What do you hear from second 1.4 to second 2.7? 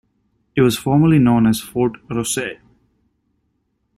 as Fort-Rousset.